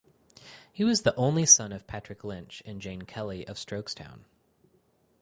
[0.73, 4.21] He was the only son of Patrick Lynch and Jane Kelly of Strokestown.